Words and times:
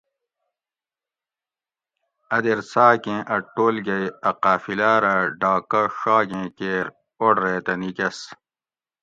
اَ 2.35 2.37
دیر 2.43 2.59
څاۤکیں 2.71 3.21
اَ 3.35 3.37
ٹولگیٔ 3.53 4.03
اَ 4.29 4.31
قافلاۤ 4.43 4.97
رہ 5.03 5.15
ڈاکہۤ 5.39 5.87
ڛا 5.99 6.17
گیں 6.29 6.47
کیر 6.57 6.85
اوڑ 7.19 7.33
ریتہ 7.43 7.73
نیکۤس 7.81 8.19